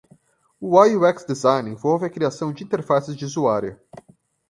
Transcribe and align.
UI/UX 0.59 1.25
Design 1.27 1.67
envolve 1.69 2.05
a 2.05 2.09
criação 2.09 2.51
de 2.51 2.63
interfaces 2.63 3.15
de 3.15 3.23
usuário. 3.23 3.79